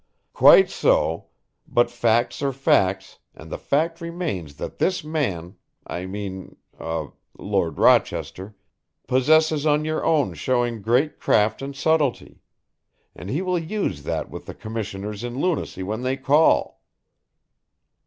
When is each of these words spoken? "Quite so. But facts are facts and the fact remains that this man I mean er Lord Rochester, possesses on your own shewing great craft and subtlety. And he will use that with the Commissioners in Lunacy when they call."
"Quite 0.33 0.71
so. 0.71 1.27
But 1.67 1.91
facts 1.91 2.41
are 2.41 2.51
facts 2.51 3.19
and 3.35 3.51
the 3.51 3.59
fact 3.59 4.01
remains 4.01 4.55
that 4.55 4.79
this 4.79 5.03
man 5.03 5.57
I 5.85 6.07
mean 6.07 6.55
er 6.79 7.11
Lord 7.37 7.77
Rochester, 7.77 8.55
possesses 9.05 9.63
on 9.67 9.85
your 9.85 10.03
own 10.03 10.33
shewing 10.33 10.81
great 10.81 11.19
craft 11.19 11.61
and 11.61 11.75
subtlety. 11.75 12.41
And 13.15 13.29
he 13.29 13.43
will 13.43 13.59
use 13.59 14.01
that 14.01 14.27
with 14.27 14.47
the 14.47 14.55
Commissioners 14.55 15.23
in 15.23 15.39
Lunacy 15.39 15.83
when 15.83 16.01
they 16.01 16.17
call." 16.17 16.81